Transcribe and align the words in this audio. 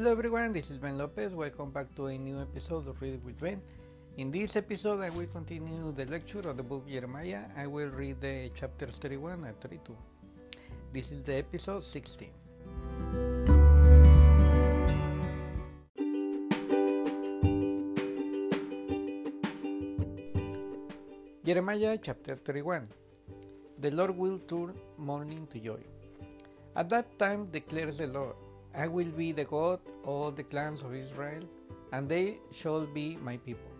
Hello 0.00 0.12
everyone, 0.12 0.54
this 0.54 0.70
is 0.70 0.78
Ben 0.78 0.96
Lopez. 0.96 1.34
Welcome 1.34 1.72
back 1.72 1.94
to 1.96 2.06
a 2.06 2.16
new 2.16 2.40
episode 2.40 2.88
of 2.88 3.02
Read 3.02 3.22
with 3.22 3.38
Ben. 3.38 3.60
In 4.16 4.30
this 4.30 4.56
episode, 4.56 5.02
I 5.02 5.10
will 5.10 5.26
continue 5.26 5.92
the 5.92 6.06
lecture 6.06 6.38
of 6.38 6.56
the 6.56 6.62
book 6.62 6.88
Jeremiah. 6.88 7.42
I 7.54 7.66
will 7.66 7.90
read 7.90 8.18
the 8.18 8.50
chapters 8.54 8.96
31 8.96 9.44
and 9.44 9.60
32. 9.60 9.94
This 10.94 11.12
is 11.12 11.22
the 11.22 11.34
episode 11.34 11.84
16. 11.84 12.30
Jeremiah 21.44 21.98
chapter 22.00 22.36
31 22.36 22.88
The 23.80 23.90
Lord 23.90 24.16
will 24.16 24.38
turn 24.38 24.78
mourning 24.96 25.46
to 25.48 25.60
joy. 25.60 25.82
At 26.74 26.88
that 26.88 27.18
time 27.18 27.50
declares 27.52 27.98
the 27.98 28.06
Lord, 28.06 28.36
I 28.74 28.86
will 28.86 29.10
be 29.10 29.32
the 29.32 29.44
God 29.44 29.80
of 30.02 30.08
all 30.08 30.30
the 30.30 30.42
clans 30.44 30.82
of 30.82 30.94
Israel, 30.94 31.42
and 31.92 32.08
they 32.08 32.38
shall 32.52 32.86
be 32.86 33.16
my 33.16 33.36
people. 33.38 33.70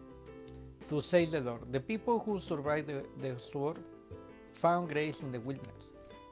Thus 0.89 1.07
says 1.07 1.30
the 1.30 1.41
Lord, 1.41 1.73
the 1.73 1.80
people 1.80 2.19
who 2.19 2.41
survived 2.41 2.89
the, 2.89 3.05
the 3.23 3.39
sword 3.39 3.79
found 4.53 4.89
grace 4.89 5.21
in 5.21 5.30
the 5.30 5.41
wilderness. 5.41 5.85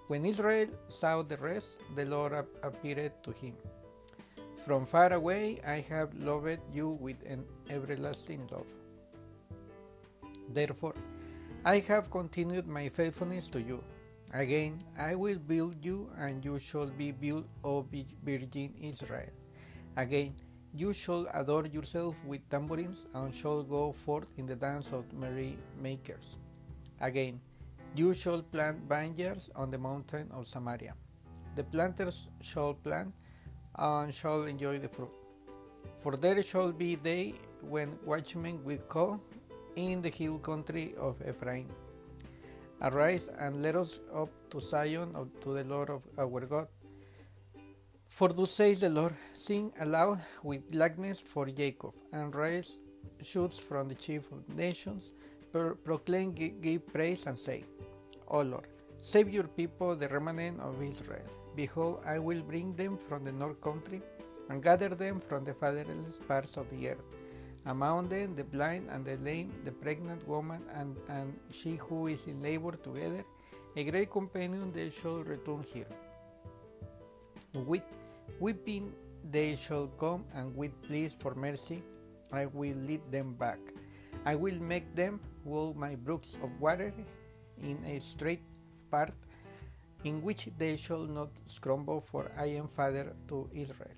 When 0.09 0.25
Israel 0.25 0.69
saw 0.89 1.23
the 1.23 1.37
rest, 1.37 1.77
the 1.95 2.05
Lord 2.05 2.33
appeared 2.63 3.13
to 3.23 3.31
him. 3.31 3.55
From 4.65 4.85
far 4.85 5.13
away 5.13 5.61
I 5.65 5.81
have 5.89 6.13
loved 6.15 6.59
you 6.73 6.89
with 6.89 7.17
an 7.27 7.45
everlasting 7.71 8.49
love. 8.51 8.67
Therefore, 10.53 10.95
I 11.65 11.79
have 11.81 12.11
continued 12.11 12.67
my 12.67 12.89
faithfulness 12.89 13.51
to 13.51 13.61
you. 13.61 13.85
Again, 14.35 14.79
I 14.99 15.15
will 15.15 15.39
build 15.39 15.83
you, 15.83 16.11
and 16.19 16.45
you 16.45 16.59
shall 16.59 16.87
be 16.87 17.13
built, 17.13 17.47
O 17.65 17.87
Virgin 18.23 18.75
Israel. 18.79 19.31
Again, 19.97 20.35
you 20.75 20.93
shall 20.93 21.27
adore 21.33 21.67
yourself 21.67 22.15
with 22.27 22.47
tambourines, 22.51 23.07
and 23.15 23.35
shall 23.35 23.63
go 23.63 23.93
forth 23.93 24.27
in 24.37 24.45
the 24.45 24.55
dance 24.55 24.93
of 24.93 25.11
merry 25.15 25.57
makers. 25.81 26.37
Again, 27.01 27.41
you 27.95 28.13
shall 28.13 28.43
plant 28.43 28.79
vineyards 28.87 29.49
on 29.57 29.71
the 29.71 29.79
mountain 29.79 30.31
of 30.31 30.47
Samaria. 30.47 30.95
The 31.57 31.65
planters 31.65 32.29
shall 32.43 32.75
plant, 32.75 33.15
and 33.77 34.13
shall 34.13 34.45
enjoy 34.45 34.79
the 34.79 34.89
fruit. 34.91 35.11
For 36.03 36.17
there 36.17 36.43
shall 36.43 36.71
be 36.71 36.97
day 36.97 37.35
when 37.63 37.99
watchmen 38.05 38.63
will 38.63 38.85
call 38.89 39.23
in 39.77 40.03
the 40.03 40.11
hill 40.11 40.39
country 40.39 40.95
of 40.99 41.17
Ephraim 41.27 41.69
Arise 42.81 43.29
and 43.39 43.63
let 43.63 43.75
us 43.75 43.99
up 44.15 44.29
to 44.51 44.61
Zion, 44.61 45.15
up 45.17 45.29
to 45.43 45.53
the 45.53 45.65
Lord 45.65 45.91
of 45.91 46.03
our 46.17 46.41
God. 46.47 46.69
For 48.09 48.29
thus 48.29 48.53
says 48.53 48.81
the 48.81 48.89
Lord, 48.89 49.15
sing 49.35 49.73
aloud 49.81 50.21
with 50.43 50.71
gladness 50.71 51.21
for 51.21 51.47
Jacob, 51.47 51.93
and 52.13 52.35
raise 52.35 52.79
shoots 53.23 53.59
from 53.59 53.89
the 53.89 53.95
chief 53.95 54.31
of 54.31 54.49
nations, 54.55 55.11
proclaim, 55.85 56.33
give 56.33 56.87
praise, 56.87 57.27
and 57.27 57.39
say, 57.39 57.65
O 58.29 58.41
Lord, 58.43 58.67
save 59.01 59.29
your 59.29 59.49
people, 59.49 59.97
the 59.97 60.09
remnant 60.09 60.61
of 60.61 60.81
Israel. 60.83 61.27
Behold, 61.57 62.01
I 62.07 62.19
will 62.19 62.43
bring 62.43 62.75
them 62.77 62.97
from 62.97 63.25
the 63.25 63.33
north 63.33 63.61
country, 63.61 64.01
and 64.49 64.63
gather 64.63 64.89
them 64.91 65.21
from 65.21 65.45
the 65.45 65.53
fatherless 65.53 66.21
parts 66.27 66.57
of 66.57 66.71
the 66.71 66.91
earth 66.91 67.03
among 67.69 68.09
them 68.09 68.35
the 68.35 68.45
blind 68.45 68.89
and 68.91 69.05
the 69.05 69.17
lame, 69.19 69.53
the 69.65 69.73
pregnant 69.73 70.27
woman 70.27 70.63
and, 70.75 70.97
and 71.09 71.39
she 71.51 71.77
who 71.77 72.07
is 72.09 72.27
in 72.27 72.41
labor 72.43 72.73
together, 72.73 73.25
a 73.77 73.85
great 73.85 74.11
companion 74.11 74.73
they 74.73 74.91
shall 74.91 75.23
return 75.23 75.65
here. 75.73 75.87
With 77.55 77.83
weeping 78.41 78.93
they 79.31 79.55
shall 79.57 79.89
come, 80.01 80.25
and 80.35 80.57
with 80.57 80.73
pleas 80.83 81.15
for 81.19 81.35
mercy 81.35 81.83
I 82.33 82.47
will 82.47 82.77
lead 82.77 83.03
them 83.13 83.35
back. 83.35 83.59
I 84.25 84.35
will 84.35 84.59
make 84.61 84.95
them 84.95 85.21
walk 85.45 85.77
my 85.77 85.95
brooks 85.95 86.37
of 86.43 86.51
water 86.61 86.93
in 87.63 87.85
a 87.85 88.01
straight 88.01 88.43
path 88.91 89.13
in 90.05 90.23
which 90.23 90.49
they 90.59 90.77
shall 90.77 91.05
not 91.05 91.31
scramble, 91.47 92.01
for 92.01 92.31
I 92.39 92.47
am 92.47 92.69
father 92.69 93.15
to 93.29 93.49
Israel. 93.53 93.97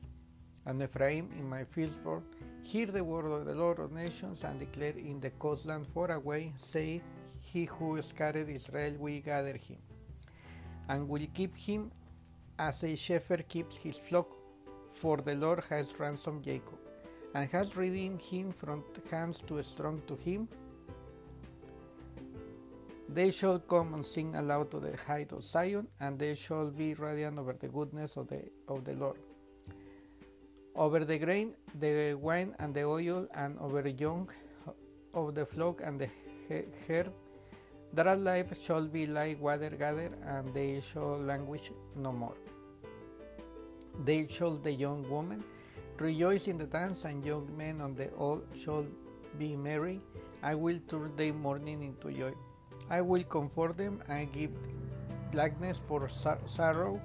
And 0.67 0.83
Ephraim 0.83 1.31
in 1.39 1.49
my 1.49 1.65
firstborn 1.65 2.23
Hear 2.63 2.87
the 2.87 3.03
word 3.03 3.27
of 3.27 3.47
the 3.47 3.55
Lord 3.55 3.79
of 3.81 3.91
nations 3.91 4.43
and 4.45 4.59
declare 4.59 4.93
in 4.97 5.19
the 5.21 5.31
coastland 5.31 5.87
far 5.87 6.13
away, 6.13 6.53
say, 6.59 7.03
He 7.41 7.65
who 7.65 8.01
scattered 8.03 8.49
Israel 8.49 8.95
will 8.99 9.21
gather 9.21 9.57
him, 9.57 9.79
and 10.89 11.09
will 11.09 11.27
keep 11.35 11.57
him 11.57 11.91
as 12.59 12.85
a 12.85 12.95
shepherd 12.95 13.49
keeps 13.49 13.75
his 13.77 13.99
flock, 13.99 14.29
for 14.93 15.17
the 15.17 15.35
Lord 15.35 15.65
has 15.71 15.99
ransomed 15.99 16.45
Jacob, 16.45 16.79
and 17.35 17.51
has 17.51 17.77
redeemed 17.77 18.21
him 18.21 18.53
from 18.53 18.85
hands 19.11 19.43
too 19.47 19.63
strong 19.63 20.03
to 20.07 20.15
him. 20.15 20.47
They 23.09 23.31
shall 23.33 23.59
come 23.59 23.95
and 23.95 24.07
sing 24.07 24.37
aloud 24.37 24.71
to 24.71 24.79
the 24.79 24.97
height 24.97 25.33
of 25.33 25.43
Zion, 25.43 25.89
and 25.99 26.19
they 26.19 26.35
shall 26.37 26.71
be 26.71 26.95
radiant 26.95 27.39
over 27.39 27.55
the 27.55 27.69
goodness 27.69 28.17
of 28.17 28.29
the, 28.29 28.43
of 28.69 28.85
the 28.85 28.95
Lord 28.95 29.19
over 30.75 31.05
the 31.05 31.19
grain, 31.19 31.55
the 31.79 32.15
wine, 32.15 32.55
and 32.59 32.75
the 32.75 32.83
oil, 32.85 33.27
and 33.35 33.59
over 33.59 33.87
young 33.89 34.31
of 35.15 35.35
the 35.35 35.45
flock 35.45 35.81
and 35.83 36.01
the 36.01 36.09
herd. 36.87 37.13
Their 37.93 38.15
life 38.15 38.63
shall 38.63 38.87
be 38.87 39.07
like 39.07 39.41
water 39.41 39.71
gathered, 39.71 40.13
and 40.25 40.55
they 40.55 40.81
shall 40.81 41.19
languish 41.19 41.73
no 41.97 42.13
more. 42.13 42.35
They 44.05 44.27
shall 44.29 44.57
the 44.57 44.71
young 44.73 45.09
woman 45.11 45.43
rejoice 45.99 46.47
in 46.47 46.57
the 46.59 46.67
dance, 46.67 47.05
and 47.05 47.25
young 47.25 47.49
men 47.57 47.81
on 47.81 47.95
the 47.95 48.11
old 48.15 48.45
shall 48.55 48.87
be 49.39 49.57
merry. 49.57 50.01
I 50.43 50.55
will 50.55 50.79
turn 50.89 51.13
their 51.17 51.33
mourning 51.33 51.83
into 51.83 52.11
joy. 52.17 52.33
I 52.89 53.01
will 53.01 53.25
comfort 53.25 53.77
them 53.77 54.03
and 54.09 54.33
give 54.33 54.53
gladness 55.33 55.81
for 55.87 56.09
sorrow 56.09 57.01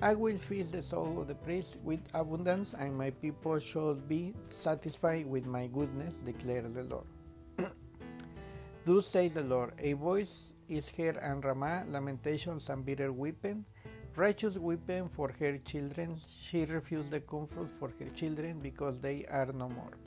I 0.00 0.14
will 0.14 0.38
feed 0.38 0.70
the 0.70 0.80
soul 0.80 1.20
of 1.20 1.26
the 1.26 1.34
priest 1.34 1.74
with 1.82 1.98
abundance, 2.14 2.72
and 2.72 2.96
my 2.96 3.10
people 3.10 3.58
shall 3.58 3.94
be 3.94 4.32
satisfied 4.46 5.26
with 5.26 5.44
my 5.44 5.66
goodness, 5.66 6.14
declares 6.24 6.72
the 6.72 6.84
Lord. 6.84 7.06
Thus 8.84 9.08
says 9.08 9.34
the 9.34 9.42
Lord 9.42 9.72
A 9.80 9.94
voice 9.94 10.52
is 10.68 10.88
heard 10.88 11.16
in 11.16 11.40
Ramah, 11.40 11.86
lamentations 11.90 12.70
and 12.70 12.86
bitter 12.86 13.12
weeping, 13.12 13.64
righteous 14.14 14.56
weeping 14.56 15.08
for 15.08 15.32
her 15.40 15.58
children. 15.58 16.16
She 16.48 16.64
refused 16.64 17.10
the 17.10 17.18
comfort 17.18 17.68
for 17.80 17.90
her 17.98 18.08
children 18.14 18.60
because 18.60 19.00
they 19.00 19.26
are 19.28 19.46
no 19.46 19.68
more. 19.68 19.98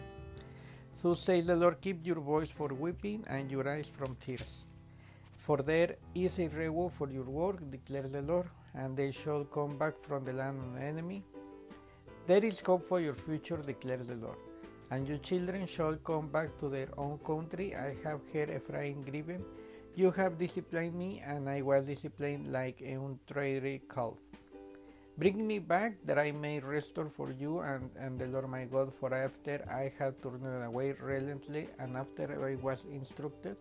Thus 1.04 1.20
says 1.20 1.48
the 1.48 1.58
Lord 1.58 1.82
Keep 1.82 2.06
your 2.06 2.22
voice 2.22 2.50
for 2.50 2.70
weeping 2.70 3.26
and 3.28 3.52
your 3.52 3.68
eyes 3.68 3.90
from 3.90 4.16
tears. 4.22 4.64
For 5.38 5.58
there 5.58 5.98
is 6.16 6.40
a 6.40 6.48
reward 6.48 6.94
for 6.94 7.10
your 7.10 7.26
work, 7.26 7.60
declares 7.70 8.10
the 8.10 8.22
Lord 8.22 8.48
and 8.76 8.96
they 8.96 9.12
shall 9.12 9.44
come 9.46 9.78
back 9.78 10.00
from 10.00 10.24
the 10.24 10.34
land 10.34 10.60
of 10.60 10.76
the 10.76 10.82
enemy. 10.82 11.24
There 12.28 12.44
is 12.44 12.60
hope 12.60 12.88
for 12.88 13.00
your 13.00 13.14
future, 13.14 13.58
declares 13.58 14.08
the 14.08 14.16
Lord. 14.16 14.38
And 14.92 15.08
your 15.08 15.18
children 15.20 15.66
shall 15.68 15.96
come 15.96 16.28
back 16.28 16.58
to 16.60 16.70
their 16.70 16.90
own 16.98 17.18
country. 17.20 17.76
I 17.76 17.96
have 18.04 18.22
heard 18.34 18.50
Ephraim 18.50 19.04
grieving. 19.04 19.44
You 19.96 20.12
have 20.12 20.38
disciplined 20.38 20.96
me, 20.96 21.22
and 21.26 21.50
I 21.50 21.62
was 21.62 21.86
disciplined 21.86 22.52
like 22.52 22.82
a 22.82 22.94
untrained 22.94 23.82
calf. 23.94 24.18
Bring 25.18 25.46
me 25.46 25.60
back 25.60 25.96
that 26.06 26.18
I 26.18 26.32
may 26.32 26.60
restore 26.60 27.10
for 27.10 27.32
you 27.32 27.60
and, 27.60 27.90
and 27.98 28.18
the 28.18 28.28
Lord 28.28 28.50
my 28.50 28.66
God, 28.66 28.94
for 29.00 29.14
after 29.14 29.64
I 29.70 29.92
have 30.00 30.22
turned 30.22 30.46
away 30.66 30.94
relentlessly, 30.94 31.68
and 31.80 31.98
after 31.98 32.28
I 32.46 32.56
was 32.56 32.86
instructed, 32.92 33.58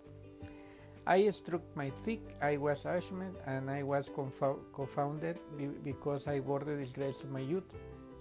I 1.10 1.28
struck 1.31 1.62
my 1.75 1.91
thick, 2.04 2.21
I 2.41 2.56
was 2.56 2.84
ashamed, 2.84 3.34
and 3.44 3.69
I 3.69 3.82
was 3.82 4.09
confounded 4.76 5.40
because 5.82 6.29
I 6.29 6.38
bore 6.38 6.61
the 6.61 6.76
disgrace 6.76 7.20
of 7.25 7.32
my 7.32 7.40
youth. 7.40 7.64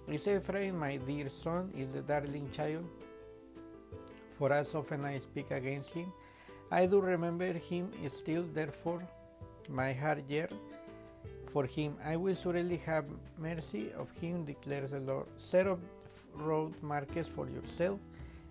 Is 0.08 0.26
Ephraim, 0.26 0.76
my 0.76 0.96
dear 0.96 1.28
son, 1.28 1.70
is 1.76 1.88
the 1.92 2.00
darling 2.00 2.50
child? 2.50 2.84
For 4.36 4.52
as 4.52 4.74
often 4.74 5.04
I 5.04 5.18
speak 5.18 5.52
against 5.52 5.90
him, 5.90 6.12
I 6.72 6.86
do 6.86 7.00
remember 7.00 7.52
him 7.52 7.92
still, 8.08 8.44
therefore 8.52 9.06
my 9.68 9.92
heart 9.92 10.28
yearns 10.28 10.54
for 11.52 11.66
him. 11.66 11.96
I 12.04 12.16
will 12.16 12.34
surely 12.34 12.78
have 12.86 13.04
mercy 13.38 13.92
of 13.96 14.10
him, 14.20 14.44
declares 14.44 14.90
the 14.90 14.98
Lord. 14.98 15.26
Set 15.36 15.68
up 15.68 15.78
road 16.34 16.74
markers 16.82 17.28
for 17.28 17.48
yourself. 17.48 18.00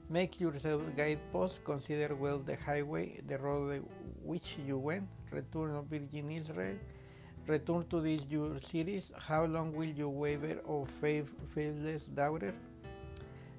Make 0.10 0.40
yourself 0.40 0.82
guideposts. 0.98 1.60
Consider 1.64 2.16
well 2.16 2.40
the 2.40 2.56
highway, 2.56 3.20
the 3.28 3.38
road 3.38 3.86
which 4.24 4.58
you 4.66 4.78
went, 4.78 5.08
return 5.32 5.76
of 5.76 5.86
Virgin 5.86 6.32
Israel, 6.32 6.76
return 7.48 7.86
to 7.90 8.02
these 8.02 8.26
your 8.30 8.60
cities. 8.62 9.12
How 9.18 9.46
long 9.46 9.74
will 9.74 9.90
you 9.90 10.10
waver, 10.10 10.62
O 10.68 10.86
faith, 10.86 11.32
faithless 11.54 12.06
daughter? 12.06 12.54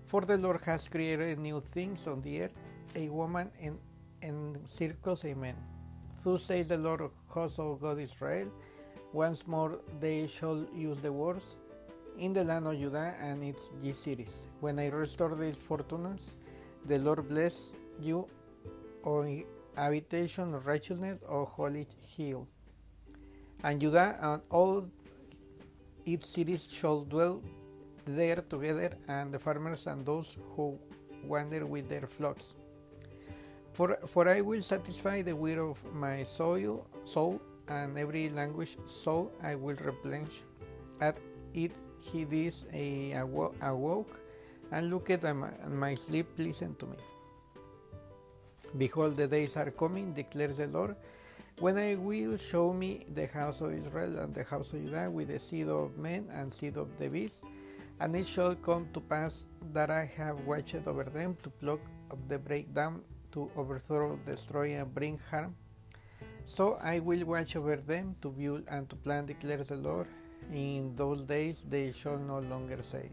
For 0.07 0.23
the 0.23 0.37
Lord 0.37 0.61
has 0.67 0.89
created 0.89 1.39
new 1.39 1.61
things 1.61 2.07
on 2.07 2.21
the 2.23 2.43
earth, 2.43 2.53
a 2.97 3.09
woman 3.09 3.51
in, 3.61 3.79
in 4.23 4.59
circles, 4.67 5.25
amen. 5.25 5.57
Thus 6.23 6.45
says 6.45 6.67
the 6.67 6.77
Lord 6.77 7.01
of 7.01 7.13
hosts, 7.29 7.59
O 7.59 7.77
God 7.77 8.01
Israel, 8.01 8.49
once 9.13 9.47
more 9.47 9.79
they 10.01 10.27
shall 10.27 10.67
use 10.75 11.01
the 11.01 11.13
words, 11.13 11.57
in 12.19 12.33
the 12.33 12.45
land 12.45 12.67
of 12.67 12.79
Judah 12.79 13.15
and 13.21 13.43
its 13.43 13.71
ye 13.83 13.93
cities. 13.93 14.49
When 14.61 14.79
I 14.79 14.89
restore 14.89 15.35
these 15.35 15.57
fortunes, 15.57 16.35
the 16.85 16.99
Lord 16.99 17.29
bless 17.29 17.73
you, 18.01 18.29
O 19.05 19.23
habitation 19.77 20.55
of 20.55 20.67
righteousness, 20.67 21.19
O 21.29 21.45
holy 21.45 21.87
hill. 22.17 22.47
And 23.63 23.81
Judah 23.81 24.17
and 24.21 24.43
all 24.51 24.87
its 26.07 26.29
cities 26.29 26.67
shall 26.71 27.05
dwell 27.05 27.43
there 28.07 28.37
together, 28.37 28.97
and 29.09 29.33
the 29.33 29.39
farmers 29.39 29.87
and 29.87 30.05
those 30.05 30.37
who 30.57 30.79
wander 31.25 31.67
with 31.67 31.89
their 31.89 32.07
flocks. 32.07 32.55
For, 33.73 33.99
for 34.07 34.29
I 34.29 34.41
will 34.41 34.63
satisfy 34.63 35.23
the 35.23 35.37
will 35.37 35.71
of 35.71 35.95
my 35.95 36.25
soul, 36.25 36.87
soul, 37.05 37.41
and 37.69 37.97
every 37.97 38.31
language 38.31 38.77
soul 38.87 39.31
I 39.43 39.55
will 39.55 39.77
replenish. 39.77 40.43
At 41.01 41.19
it 41.55 41.73
he 42.01 42.25
this 42.25 42.67
awoke, 42.73 44.19
and 44.73 44.91
looked 44.91 45.11
at 45.11 45.23
my 45.69 45.95
sleep, 45.95 46.27
listen 46.39 46.75
to 46.77 46.87
me. 46.87 46.97
Behold, 48.77 49.17
the 49.17 49.27
days 49.27 49.57
are 49.57 49.71
coming, 49.71 50.13
declares 50.13 50.59
the 50.59 50.67
Lord, 50.69 50.97
when 51.59 51.77
I 51.77 51.97
will 51.97 52.37
show 52.37 52.73
me 52.73 53.05
the 53.13 53.27
house 53.27 53.61
of 53.61 53.75
Israel 53.75 54.19
and 54.19 54.35
the 54.35 54.45
house 54.45 54.73
of 54.73 54.85
Judah 54.85 55.11
with 55.11 55.29
the 55.29 55.39
seed 55.39 55.69
of 55.69 55.99
men 55.99 56.29
and 56.33 56.53
seed 56.53 56.77
of 56.77 56.89
the 56.99 57.09
beast, 57.09 57.45
and 58.01 58.15
it 58.17 58.27
shall 58.27 58.55
come 58.55 58.89
to 58.95 59.01
pass 59.01 59.45
that 59.73 59.91
I 59.91 60.05
have 60.17 60.41
watched 60.47 60.87
over 60.87 61.05
them 61.05 61.37
to 61.43 61.51
pluck 61.51 61.81
up 62.11 62.19
the 62.29 62.39
breakdown, 62.39 63.03
to 63.33 63.51
overthrow, 63.57 64.19
destroy, 64.25 64.79
and 64.79 64.95
bring 64.95 65.21
harm. 65.31 65.55
So 66.47 66.79
I 66.83 66.99
will 67.01 67.25
watch 67.27 67.57
over 67.57 67.77
them 67.77 68.17
to 68.23 68.31
build 68.31 68.65
and 68.69 68.89
to 68.89 68.97
plant, 68.97 69.27
declares 69.27 69.69
the 69.69 69.77
Lord. 69.77 70.07
In 70.53 70.97
those 70.97 71.23
days 71.23 71.63
they 71.69 71.93
shall 71.93 72.19
no 72.19 72.39
longer 72.39 72.83
say, 72.83 73.11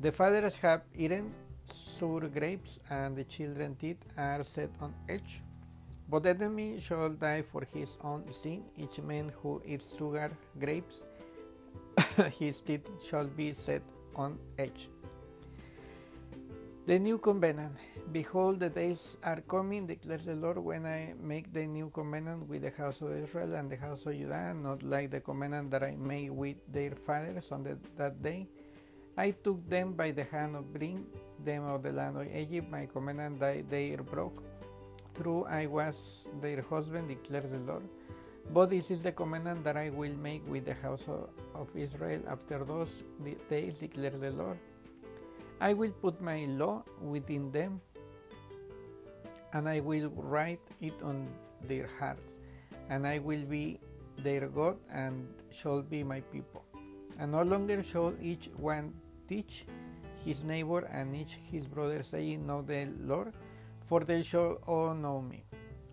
The 0.00 0.12
fathers 0.12 0.56
have 0.56 0.82
eaten 0.94 1.34
sour 1.64 2.28
grapes, 2.28 2.80
and 2.90 3.16
the 3.16 3.24
children's 3.24 3.78
teeth 3.78 4.04
are 4.16 4.44
set 4.44 4.70
on 4.80 4.94
edge. 5.08 5.42
But 6.08 6.24
the 6.24 6.30
enemy 6.30 6.78
shall 6.80 7.10
die 7.10 7.42
for 7.42 7.66
his 7.72 7.96
own 8.02 8.30
sin. 8.32 8.64
Each 8.76 9.00
man 9.00 9.32
who 9.42 9.62
eats 9.64 9.96
sugar 9.96 10.30
grapes, 10.58 11.04
his 12.38 12.60
teeth 12.60 12.90
shall 13.02 13.26
be 13.26 13.52
set 13.52 13.82
on 14.14 14.38
edge. 14.58 14.88
The 16.86 16.98
new 16.98 17.16
covenant. 17.16 17.76
Behold, 18.12 18.60
the 18.60 18.68
days 18.68 19.16
are 19.24 19.40
coming, 19.40 19.86
declares 19.86 20.26
the 20.26 20.34
Lord, 20.34 20.58
when 20.58 20.84
I 20.84 21.14
make 21.18 21.50
the 21.50 21.64
new 21.64 21.88
covenant 21.88 22.46
with 22.46 22.60
the 22.60 22.72
house 22.76 23.00
of 23.00 23.16
Israel 23.16 23.54
and 23.54 23.70
the 23.70 23.76
house 23.76 24.04
of 24.04 24.12
Judah, 24.12 24.52
not 24.52 24.82
like 24.82 25.10
the 25.10 25.20
covenant 25.20 25.70
that 25.70 25.82
I 25.82 25.96
made 25.96 26.30
with 26.30 26.56
their 26.70 26.90
fathers 26.90 27.50
on 27.50 27.62
the, 27.64 27.78
that 27.96 28.22
day. 28.22 28.48
I 29.16 29.30
took 29.30 29.68
them 29.70 29.92
by 29.92 30.10
the 30.10 30.24
hand 30.24 30.56
of 30.56 30.72
bring 30.72 31.06
them 31.44 31.64
of 31.64 31.82
the 31.82 31.92
land 31.92 32.16
of 32.16 32.26
Egypt, 32.34 32.70
my 32.70 32.86
covenant 32.86 33.38
that 33.38 33.70
they 33.70 33.94
broke. 33.96 34.42
Through 35.14 35.44
I 35.44 35.66
was 35.66 36.28
their 36.40 36.62
husband, 36.62 37.08
declares 37.08 37.50
the 37.50 37.58
Lord. 37.58 37.86
But 38.52 38.70
this 38.70 38.90
is 38.90 39.02
the 39.02 39.12
covenant 39.12 39.62
that 39.64 39.76
I 39.76 39.90
will 39.90 40.12
make 40.14 40.42
with 40.50 40.66
the 40.66 40.74
house 40.74 41.06
of, 41.06 41.68
Israel 41.76 42.20
after 42.28 42.64
those 42.64 43.04
days, 43.48 43.78
declares 43.78 44.20
the 44.20 44.32
Lord. 44.32 44.58
I 45.60 45.72
will 45.72 45.92
put 45.92 46.20
my 46.20 46.46
law 46.46 46.82
within 47.00 47.52
them, 47.52 47.80
and 49.52 49.68
I 49.68 49.78
will 49.78 50.10
write 50.16 50.60
it 50.80 50.94
on 51.02 51.28
their 51.68 51.88
hearts, 52.00 52.34
and 52.90 53.06
I 53.06 53.18
will 53.18 53.46
be 53.46 53.78
their 54.18 54.48
God, 54.48 54.76
and 54.90 55.28
shall 55.52 55.80
be 55.80 56.02
my 56.02 56.20
people. 56.20 56.64
And 57.18 57.30
no 57.30 57.42
longer 57.42 57.80
shall 57.82 58.12
each 58.20 58.50
one 58.56 58.92
teach 59.28 59.66
his 60.24 60.42
neighbor 60.44 60.80
and 60.90 61.14
each 61.14 61.38
his 61.50 61.66
brother, 61.66 62.02
saying, 62.02 62.46
Know 62.46 62.62
the 62.62 62.88
Lord, 63.00 63.32
for 63.84 64.00
they 64.00 64.22
shall 64.22 64.58
all 64.66 64.94
know 64.94 65.20
me. 65.20 65.44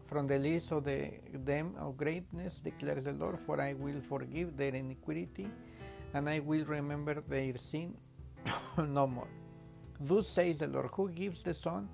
From 0.06 0.28
the 0.28 0.39
least 0.39 0.72
of 0.72 0.83
the, 0.83 1.12
them 1.33 1.74
of 1.80 1.98
greatness 1.98 2.60
declares 2.60 3.06
the 3.06 3.13
Lord, 3.13 3.39
for 3.39 3.62
I 3.62 3.74
will 3.74 4.01
forgive 4.01 4.57
their 4.57 4.75
iniquity, 4.75 5.48
and 6.13 6.30
I 6.30 6.39
will 6.39 6.66
remember 6.66 7.22
their 7.28 7.57
sin 7.57 7.95
no 8.78 9.07
more. 9.07 9.28
Thus 10.00 10.27
says 10.27 10.60
the 10.60 10.68
Lord, 10.68 10.89
who 10.94 11.10
gives 11.10 11.44
the 11.44 11.54
sun 11.54 11.88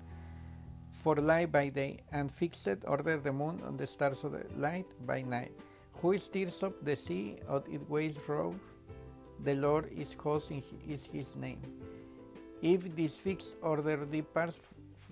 for 0.90 1.16
light 1.16 1.52
by 1.52 1.68
day, 1.68 2.00
and 2.10 2.30
fixeth 2.30 2.84
order 2.86 3.18
the 3.18 3.32
moon 3.32 3.62
on 3.64 3.76
the 3.76 3.86
stars 3.86 4.24
of 4.24 4.32
the 4.32 4.44
light 4.56 4.86
by 5.06 5.22
night, 5.22 5.52
who 6.00 6.16
stirs 6.18 6.62
up 6.62 6.72
the 6.84 6.96
sea 6.96 7.36
of 7.46 7.68
its 7.68 7.88
waves 7.88 8.16
roar, 8.28 8.54
the 9.44 9.54
Lord 9.54 9.90
is 9.96 10.14
causing 10.16 10.62
is 10.88 11.08
his 11.12 11.34
name. 11.36 11.60
If 12.62 12.94
this 12.96 13.18
fixed 13.18 13.56
order 13.62 14.04
departs 14.04 14.58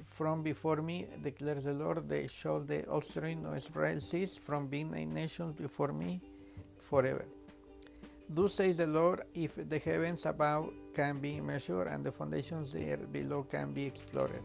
from 0.04 0.42
before 0.42 0.82
me, 0.82 1.06
declares 1.22 1.64
the 1.64 1.72
Lord, 1.72 2.08
they 2.08 2.26
shall 2.26 2.60
the 2.60 2.86
offspring 2.86 3.46
of 3.46 3.56
Israel 3.56 4.00
cease 4.00 4.36
from 4.36 4.66
being 4.66 4.92
a 4.94 5.04
nation 5.06 5.52
before 5.52 5.92
me 5.92 6.20
forever. 6.80 7.24
Thus 8.28 8.54
says 8.54 8.78
the 8.78 8.86
Lord, 8.86 9.22
if 9.34 9.52
the 9.68 9.78
heavens 9.78 10.26
above 10.26 10.70
can 10.94 11.20
be 11.20 11.40
measured 11.40 11.86
and 11.86 12.04
the 12.04 12.10
foundations 12.10 12.72
there 12.72 12.96
below 12.96 13.44
can 13.44 13.72
be 13.72 13.84
explored. 13.84 14.42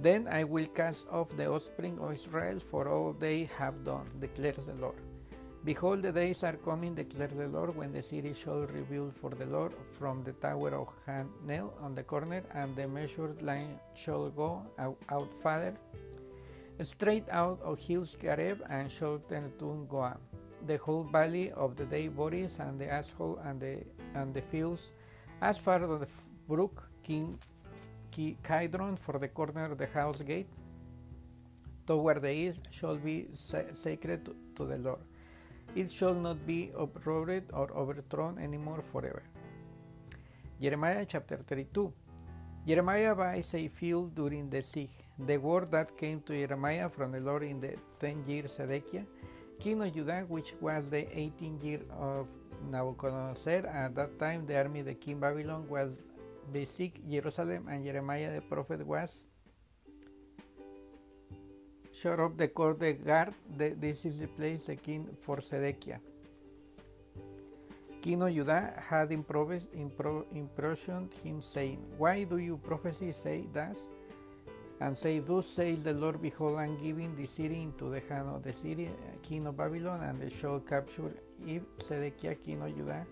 Then 0.00 0.28
I 0.28 0.44
will 0.44 0.66
cast 0.66 1.08
off 1.08 1.36
the 1.36 1.50
offspring 1.50 1.98
of 1.98 2.12
Israel 2.12 2.60
for 2.60 2.88
all 2.88 3.12
they 3.12 3.50
have 3.58 3.82
done, 3.82 4.06
declares 4.20 4.64
the 4.64 4.74
Lord. 4.74 5.07
Behold, 5.64 6.02
the 6.02 6.12
days 6.12 6.44
are 6.44 6.56
coming, 6.64 6.94
declares 6.94 7.32
the 7.36 7.48
Lord, 7.48 7.76
when 7.76 7.92
the 7.92 8.02
city 8.02 8.32
shall 8.32 8.66
rebuild 8.66 9.14
for 9.14 9.30
the 9.30 9.46
Lord 9.46 9.72
from 9.90 10.22
the 10.24 10.32
tower 10.32 10.74
of 10.74 10.88
Hanel 11.06 11.72
on 11.82 11.94
the 11.94 12.02
corner, 12.02 12.42
and 12.54 12.74
the 12.76 12.86
measured 12.86 13.42
line 13.42 13.78
shall 13.94 14.30
go 14.30 14.62
out, 14.78 15.34
farther, 15.42 15.74
straight 16.82 17.28
out 17.30 17.60
of 17.62 17.78
hills 17.78 18.16
Gareb, 18.22 18.60
and 18.70 18.90
shall 18.90 19.18
turn 19.28 19.52
to 19.58 19.86
Goah 19.90 20.16
the 20.66 20.76
whole 20.78 21.04
valley 21.04 21.50
of 21.52 21.76
the 21.76 21.84
day 21.84 22.08
Boris 22.08 22.58
and 22.58 22.80
the 22.80 22.86
Ashol 22.86 23.38
and 23.46 23.60
the 23.60 23.84
and 24.14 24.34
the 24.34 24.42
fields 24.42 24.90
as 25.40 25.58
far 25.58 25.82
as 25.82 26.00
the 26.00 26.08
brook 26.48 26.88
King 27.02 27.38
Kidron 28.10 28.96
for 28.96 29.18
the 29.18 29.28
corner 29.28 29.66
of 29.66 29.78
the 29.78 29.86
house 29.86 30.20
gate 30.22 30.48
toward 31.86 32.22
the 32.22 32.32
east 32.32 32.60
shall 32.70 32.96
be 32.96 33.28
sacred 33.32 34.28
to 34.56 34.64
the 34.64 34.78
Lord. 34.78 35.00
It 35.80 35.90
shall 35.92 36.14
not 36.14 36.44
be 36.44 36.72
uprooted 36.76 37.44
or 37.52 37.70
overthrown 37.70 38.38
anymore 38.38 38.82
forever. 38.82 39.22
Jeremiah 40.60 41.04
chapter 41.06 41.36
32. 41.36 41.92
Jeremiah 42.66 43.14
buys 43.14 43.54
a 43.54 43.68
field 43.68 44.14
during 44.16 44.50
the 44.50 44.62
siege. 44.62 44.90
The 45.18 45.36
word 45.38 45.70
that 45.70 45.96
came 45.96 46.20
to 46.22 46.32
Jeremiah 46.32 46.88
from 46.88 47.12
the 47.12 47.20
Lord 47.20 47.44
in 47.44 47.60
the 47.60 47.76
ten 48.00 48.24
years 48.26 48.56
Zedekiah 48.56 49.06
king 49.60 49.82
of 49.82 49.94
Judah, 49.94 50.24
which 50.28 50.54
was 50.60 50.88
the 50.88 51.02
18th 51.22 51.64
year 51.64 51.80
of 51.98 52.26
Nabucodonosor. 52.70 53.62
At 53.72 53.94
that 53.96 54.18
time, 54.18 54.46
the 54.46 54.56
army 54.58 54.80
of 54.80 54.86
the 54.86 54.94
king 54.94 55.20
Babylon 55.20 55.68
was 55.68 55.90
besieged 56.52 56.98
Jerusalem, 57.08 57.68
and 57.70 57.84
Jeremiah 57.84 58.34
the 58.34 58.40
prophet 58.40 58.84
was 58.84 59.24
shut 62.00 62.20
up 62.20 62.36
the 62.36 62.48
court 62.48 62.78
the 62.78 62.92
guard. 62.92 63.34
This 63.56 64.04
is 64.04 64.20
the 64.20 64.28
place 64.28 64.64
the 64.64 64.76
king 64.76 65.08
for 65.20 65.40
Zedekiah. 65.40 65.98
King 68.00 68.22
of 68.22 68.32
Judah 68.32 68.72
had 68.88 69.10
improvised, 69.10 69.72
impro, 69.72 70.24
him, 71.22 71.42
saying, 71.42 71.78
Why 71.98 72.24
do 72.24 72.38
you 72.38 72.56
prophesy 72.56 73.12
say 73.12 73.46
thus? 73.52 73.78
and 74.80 74.96
say, 74.96 75.18
Thus 75.18 75.48
says 75.48 75.82
the 75.82 75.92
Lord, 75.92 76.22
behold, 76.22 76.58
I 76.58 76.66
am 76.66 76.80
giving 76.80 77.16
the 77.16 77.26
city 77.26 77.62
into 77.62 77.90
the 77.90 78.00
hand 78.08 78.28
of 78.28 78.44
the 78.44 78.52
city, 78.52 78.88
king 79.22 79.48
of 79.48 79.56
Babylon, 79.56 80.04
and 80.04 80.22
they 80.22 80.28
shall 80.28 80.60
capture 80.60 81.10
if 81.44 81.62
Zedekiah, 81.82 82.36
king 82.36 82.62
of 82.62 82.76
Judah, 82.76 83.04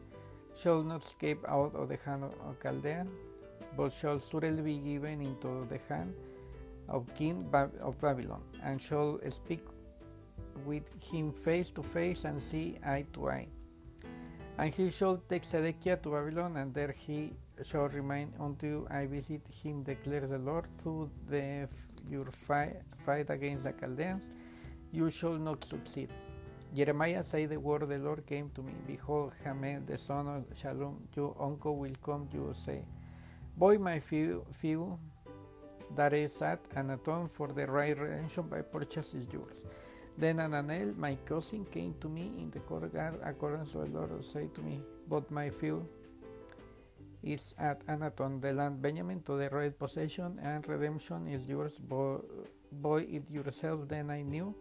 shall 0.57 0.85
not 0.85 1.03
escape 1.03 1.45
out 1.49 1.75
of 1.75 1.89
the 1.89 1.99
hand 2.05 2.23
of 2.23 2.63
Chaldean, 2.63 3.11
but 3.77 3.93
shall 3.93 4.21
surely 4.21 4.63
be 4.63 4.79
given 4.79 5.23
into 5.23 5.67
the 5.69 5.81
hand 5.89 6.15
of 6.89 7.13
king 7.15 7.49
of 7.81 8.01
Babylon, 8.01 8.43
and 8.63 8.81
shall 8.81 9.19
speak 9.31 9.65
with 10.65 10.85
him 11.03 11.33
face 11.33 11.71
to 11.71 11.83
face 11.83 12.25
and 12.25 12.43
see 12.43 12.79
eye 12.85 13.05
to 13.13 13.29
eye. 13.29 13.49
And 14.59 14.73
he 14.73 14.91
shall 14.91 15.19
take 15.29 15.45
Zedekiah 15.45 15.99
to 15.99 16.11
Babylon, 16.11 16.57
and 16.57 16.73
there 16.73 16.95
he 16.97 17.33
shall 17.63 17.89
remain 17.89 18.33
until 18.41 18.87
I 18.91 19.07
visit 19.07 19.43
him, 19.63 19.83
declares 19.83 20.31
the 20.31 20.39
Lord. 20.39 20.67
Through 20.79 21.11
the, 21.29 21.69
your 22.11 22.27
fight, 22.27 22.77
fight 23.05 23.29
against 23.31 23.65
the 23.65 23.73
Chaldeans, 23.73 24.25
you 24.93 25.11
shall 25.11 25.35
not 25.35 25.65
succeed. 25.65 26.09
Jeremiah 26.75 27.23
said, 27.23 27.51
The 27.51 27.61
word 27.61 27.83
of 27.83 27.91
the 27.91 27.99
Lord 27.99 28.27
came 28.27 28.51
to 28.55 28.63
me. 28.63 28.73
Behold, 28.87 29.33
Hamed, 29.45 29.87
the 29.87 29.99
son 29.99 30.27
of 30.27 30.45
Shalom, 30.59 31.07
your 31.15 31.37
uncle 31.41 31.77
will 31.77 31.97
come, 32.03 32.29
you 32.33 32.53
say, 32.55 32.83
Boy, 33.57 33.79
my 33.79 34.01
few, 34.01 34.45
few 34.53 34.99
that 35.95 36.13
is 36.13 36.41
at 36.43 36.61
and 36.75 36.91
atone 36.91 37.29
for 37.29 37.49
the 37.49 37.67
right 37.67 37.99
redemption 37.99 38.45
by 38.45 38.63
purchase 38.63 39.15
is 39.15 39.27
yours. 39.33 39.57
Then 40.19 40.39
Ananel, 40.39 40.97
my 40.97 41.17
cousin, 41.27 41.67
came 41.67 41.95
to 42.01 42.09
me 42.09 42.33
in 42.39 42.51
the 42.51 42.61
courtyard 42.61 43.21
according 43.23 43.67
to 43.67 43.79
the 43.79 43.87
Lord, 43.87 44.25
said 44.25 44.55
to 44.55 44.63
me, 44.63 44.81
But 45.09 45.31
my 45.31 45.51
field 45.51 45.87
is 47.23 47.55
at 47.59 47.87
Anaton, 47.87 48.41
the 48.41 48.53
land 48.53 48.81
Benjamin, 48.81 49.23
to 49.23 49.37
the 49.37 49.49
right 49.51 49.77
possession, 49.79 50.39
and 50.43 50.67
redemption 50.69 51.29
is 51.29 51.49
yours. 51.49 51.79
Bo- 51.79 52.25
buy 52.73 53.01
it 53.01 53.31
yourself, 53.31 53.89
then 53.89 54.11
I 54.11 54.23
knew. 54.23 54.55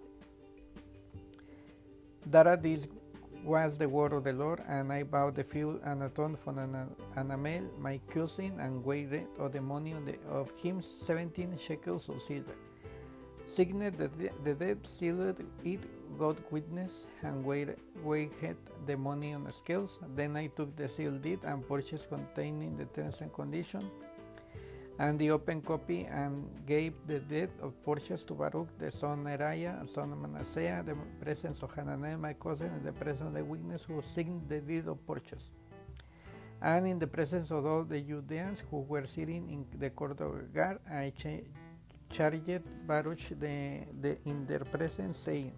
That 2.25 2.61
this 2.63 2.87
was 3.45 3.77
the 3.77 3.87
word 3.87 4.11
of 4.11 4.23
the 4.23 4.33
Lord, 4.33 4.61
and 4.67 4.91
I 4.91 5.03
bought 5.03 5.35
the 5.35 5.43
field 5.43 5.79
and 5.83 6.03
atoned 6.03 6.39
for 6.39 6.51
an, 6.59 6.89
Anamel, 7.15 7.65
my 7.79 7.99
cousin, 8.09 8.59
and 8.59 8.83
weighed 8.83 9.27
the 9.51 9.61
money 9.61 9.95
of, 10.29 10.51
him 10.59 10.81
seventeen 10.81 11.55
shekels 11.57 12.09
of 12.09 12.21
silver. 12.21 12.55
Signed 13.45 13.95
the, 13.97 14.09
the 14.43 14.55
dead, 14.55 14.85
sealed 14.87 15.39
it, 15.63 15.79
God 16.17 16.37
witness, 16.49 17.05
and 17.21 17.45
weighed, 17.45 17.75
weighed 18.03 18.31
the 18.87 18.97
money 18.97 19.33
on 19.33 19.43
the 19.43 19.51
scales. 19.51 19.99
Then 20.15 20.35
I 20.35 20.47
took 20.47 20.75
the 20.75 20.89
sealed 20.89 21.21
deed 21.21 21.39
and 21.43 21.67
purchased 21.67 22.09
containing 22.09 22.75
the 22.77 22.85
terms 22.85 23.21
and 23.21 23.31
conditions 23.31 23.91
and 24.97 25.19
the 25.19 25.29
open 25.31 25.61
copy 25.61 26.05
and 26.05 26.47
gave 26.65 26.93
the 27.05 27.19
deed 27.19 27.49
of 27.61 27.73
purchase 27.83 28.23
to 28.23 28.33
Baruch 28.33 28.69
the 28.79 28.91
son 28.91 29.19
of 29.19 29.39
Neriah, 29.39 29.87
son 29.89 30.13
of 30.13 30.19
Manasseh, 30.19 30.83
the 30.85 30.95
presence 31.23 31.61
of 31.63 31.73
Hananiah 31.75 32.17
my 32.17 32.33
cousin, 32.33 32.67
and 32.67 32.85
the 32.85 32.93
presence 32.93 33.27
of 33.27 33.33
the 33.33 33.43
witness 33.43 33.83
who 33.83 34.01
signed 34.01 34.47
the 34.47 34.61
deed 34.61 34.87
of 34.87 35.05
purchase. 35.05 35.49
And 36.61 36.87
in 36.87 36.97
the 36.97 37.07
presence 37.07 37.51
of 37.51 37.65
all 37.65 37.83
the 37.83 37.99
Judeans 37.99 38.63
who 38.71 38.81
were 38.81 39.05
sitting 39.05 39.49
in 39.49 39.65
the 39.77 39.89
court 39.89 40.21
of 40.21 40.53
God, 40.53 40.79
I 40.89 41.11
charged 42.09 42.61
Baruch 42.87 43.39
the, 43.39 43.81
the, 44.01 44.17
in 44.25 44.45
their 44.45 44.63
presence, 44.63 45.17
saying, 45.17 45.51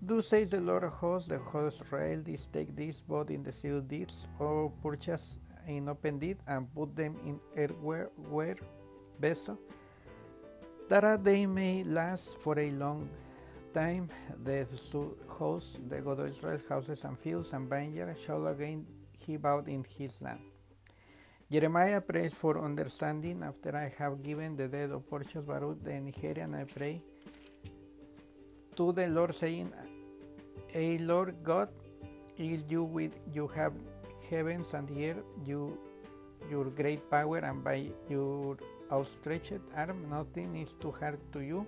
Thus 0.00 0.28
says 0.28 0.50
the 0.50 0.60
Lord 0.60 0.84
of 0.84 0.92
hosts, 0.92 1.28
the 1.28 1.38
host 1.38 1.80
of 1.80 1.86
Israel, 1.86 2.22
this 2.24 2.46
take 2.52 2.76
this 2.76 3.00
both 3.00 3.30
in 3.30 3.42
the 3.42 3.52
sealed 3.52 3.88
deeds 3.88 4.26
or 4.38 4.70
purchase 4.82 5.38
in 5.68 5.88
open 5.88 6.18
deed 6.18 6.38
and 6.46 6.72
put 6.74 6.96
them 6.96 7.16
in 7.24 7.38
earthware 7.56 8.58
vessel, 9.20 9.58
that 10.88 11.22
they 11.22 11.46
may 11.46 11.84
last 11.84 12.40
for 12.40 12.58
a 12.58 12.70
long 12.72 13.08
time. 13.72 14.08
The 14.44 14.66
host, 15.28 15.78
the 15.88 16.00
God 16.00 16.20
of 16.20 16.28
Israel, 16.28 16.58
houses 16.68 17.04
and 17.04 17.18
fields 17.18 17.52
and 17.52 17.68
vineyards 17.68 18.22
shall 18.22 18.46
again 18.46 18.86
heave 19.12 19.44
out 19.44 19.68
in 19.68 19.84
his 19.98 20.20
land. 20.22 20.40
Jeremiah 21.50 22.00
prays 22.00 22.34
for 22.34 22.62
understanding 22.62 23.42
after 23.42 23.74
I 23.74 23.92
have 23.98 24.22
given 24.22 24.56
the 24.56 24.68
dead 24.68 24.90
of 24.90 25.08
Portius 25.08 25.44
Baruch 25.44 25.82
the 25.82 25.98
Nigerian. 25.98 26.54
I 26.54 26.64
pray 26.64 27.00
to 28.76 28.92
the 28.92 29.06
Lord, 29.06 29.34
saying, 29.34 29.72
A 30.74 30.98
Lord 30.98 31.36
God, 31.42 31.68
is 32.36 32.62
you 32.70 32.84
with 32.84 33.12
you 33.32 33.48
have 33.48 33.72
heavens 34.30 34.74
and 34.74 34.88
the 34.88 35.10
earth, 35.10 35.24
you, 35.44 35.78
your 36.50 36.64
great 36.64 37.10
power, 37.10 37.38
and 37.38 37.64
by 37.64 37.90
your 38.08 38.56
outstretched 38.92 39.60
arm, 39.76 40.08
nothing 40.10 40.56
is 40.56 40.74
too 40.80 40.90
hard 40.90 41.18
to 41.32 41.40
you. 41.40 41.66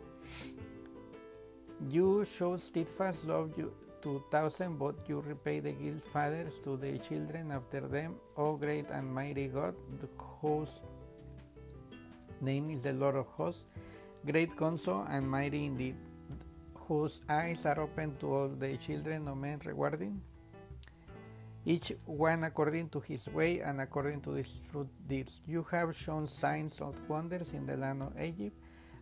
You 1.88 2.24
show 2.24 2.56
steadfast 2.56 3.26
love 3.26 3.52
you, 3.56 3.72
to 4.02 4.22
thousand, 4.30 4.78
but 4.78 4.94
you 5.08 5.20
repay 5.20 5.60
the 5.60 5.72
guilt 5.72 6.02
fathers 6.12 6.58
to 6.64 6.76
their 6.76 6.98
children 6.98 7.50
after 7.50 7.80
them. 7.80 8.16
O 8.36 8.56
great 8.56 8.90
and 8.90 9.12
mighty 9.12 9.48
God, 9.48 9.74
whose 10.40 10.80
name 12.40 12.70
is 12.70 12.82
the 12.82 12.92
Lord 12.92 13.16
of 13.16 13.26
hosts, 13.26 13.64
great 14.26 14.56
counsel 14.56 15.06
and 15.08 15.28
mighty 15.28 15.66
indeed, 15.66 15.96
whose 16.74 17.20
eyes 17.28 17.66
are 17.66 17.80
open 17.80 18.16
to 18.20 18.34
all 18.34 18.48
the 18.48 18.76
children 18.76 19.28
of 19.28 19.36
men 19.36 19.60
regarding 19.64 20.20
each 21.66 21.92
one 22.06 22.44
according 22.44 22.88
to 22.88 23.00
his 23.00 23.28
way 23.28 23.60
and 23.60 23.80
according 23.80 24.20
to 24.22 24.32
his 24.32 24.56
fruit 24.70 24.88
deeds. 25.08 25.40
You 25.46 25.66
have 25.70 25.94
shown 25.94 26.26
signs 26.26 26.80
of 26.80 26.96
wonders 27.08 27.52
in 27.52 27.66
the 27.66 27.76
land 27.76 28.02
of 28.02 28.18
Egypt, 28.20 28.56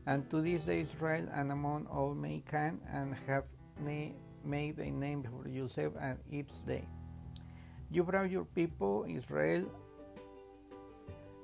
and 0.07 0.29
to 0.31 0.41
this 0.41 0.65
day 0.65 0.81
Israel 0.81 1.29
and 1.33 1.53
among 1.53 1.87
all 1.87 2.15
mankind, 2.15 2.81
and 2.93 3.15
have 3.27 3.45
made 3.81 4.79
a 4.79 4.91
name 4.91 5.23
for 5.23 5.49
yourself 5.49 5.95
and 6.01 6.19
its 6.31 6.59
day. 6.61 6.89
You 7.91 8.03
brought 8.03 8.31
your 8.31 8.45
people 8.45 9.07
Israel 9.09 9.65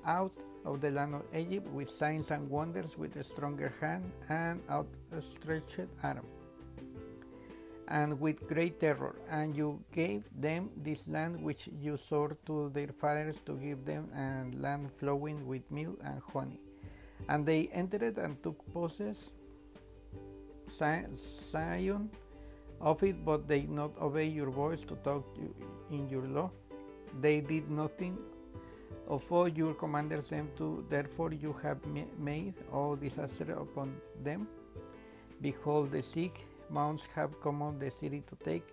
out 0.04 0.34
of 0.66 0.80
the 0.80 0.90
land 0.90 1.14
of 1.14 1.22
Egypt 1.32 1.66
with 1.68 1.88
signs 1.88 2.30
and 2.30 2.50
wonders, 2.50 2.98
with 2.98 3.16
a 3.16 3.24
stronger 3.24 3.72
hand 3.80 4.04
and 4.28 4.60
outstretched 4.68 5.88
arm 6.02 6.26
and 7.88 8.20
with 8.20 8.46
great 8.46 8.80
terror. 8.80 9.16
And 9.30 9.56
you 9.56 9.80
gave 9.92 10.24
them 10.34 10.70
this 10.76 11.06
land 11.08 11.42
which 11.42 11.68
you 11.80 11.96
swore 11.96 12.36
to 12.46 12.70
their 12.70 12.88
fathers 12.88 13.40
to 13.46 13.54
give 13.54 13.84
them, 13.84 14.08
and 14.14 14.60
land 14.60 14.90
flowing 14.98 15.46
with 15.46 15.70
milk 15.70 16.00
and 16.04 16.20
honey. 16.32 16.60
And 17.28 17.46
they 17.46 17.68
entered 17.72 18.18
and 18.18 18.42
took 18.42 18.64
possession 18.72 19.32
Zion 20.70 22.10
of 22.80 23.02
it, 23.02 23.24
but 23.24 23.46
they 23.46 23.60
did 23.60 23.70
not 23.70 23.92
obey 24.00 24.26
your 24.26 24.50
voice 24.50 24.82
to 24.82 24.96
talk 24.96 25.24
in 25.90 26.08
your 26.08 26.26
law. 26.26 26.50
They 27.20 27.40
did 27.40 27.70
nothing 27.70 28.18
of 29.06 29.30
all 29.30 29.48
your 29.48 29.74
commanders 29.74 30.28
them 30.28 30.50
to, 30.56 30.84
therefore 30.88 31.32
you 31.32 31.52
have 31.62 31.78
made 32.18 32.54
all 32.72 32.96
disaster 32.96 33.52
upon 33.52 33.96
them. 34.22 34.48
Behold, 35.40 35.92
the 35.92 36.02
sick 36.02 36.46
mounts 36.70 37.06
have 37.14 37.40
come 37.40 37.62
on 37.62 37.78
the 37.78 37.90
city 37.90 38.22
to 38.26 38.36
take, 38.36 38.66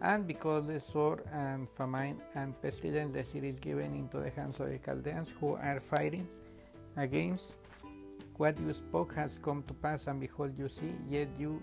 and 0.00 0.26
because 0.26 0.66
the 0.66 0.80
sword 0.80 1.22
and 1.32 1.68
famine 1.68 2.20
and 2.34 2.60
pestilence 2.62 3.12
the 3.12 3.24
city 3.24 3.48
is 3.48 3.58
given 3.58 3.94
into 3.94 4.18
the 4.18 4.30
hands 4.30 4.60
of 4.60 4.70
the 4.70 4.78
Chaldeans 4.78 5.32
who 5.40 5.54
are 5.54 5.80
fighting 5.80 6.28
against 6.96 7.52
what 8.36 8.58
you 8.60 8.72
spoke 8.72 9.14
has 9.14 9.38
come 9.42 9.62
to 9.64 9.74
pass, 9.74 10.06
and 10.06 10.20
behold, 10.20 10.56
you 10.56 10.68
see, 10.68 10.92
yet 11.10 11.28
you, 11.38 11.60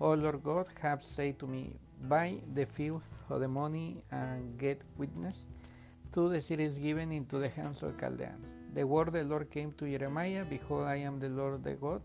O 0.00 0.12
Lord 0.12 0.42
God, 0.44 0.68
have 0.80 1.02
said 1.02 1.38
to 1.40 1.46
me, 1.46 1.76
Buy 2.08 2.40
the 2.54 2.66
field 2.66 3.02
of 3.28 3.40
the 3.40 3.48
money 3.48 4.04
and 4.12 4.56
get 4.56 4.82
witness. 4.96 5.46
To 6.14 6.28
the 6.28 6.40
city 6.40 6.64
is 6.64 6.78
given 6.78 7.10
into 7.10 7.38
the 7.38 7.48
hands 7.48 7.82
of 7.82 7.96
the 7.96 8.00
Chaldeans. 8.00 8.46
The 8.74 8.86
word 8.86 9.08
of 9.08 9.14
the 9.14 9.24
Lord 9.24 9.50
came 9.50 9.72
to 9.78 9.90
Jeremiah, 9.90 10.44
Behold, 10.48 10.84
I 10.84 10.96
am 10.96 11.18
the 11.18 11.28
Lord 11.28 11.64
the 11.64 11.72
God 11.72 12.00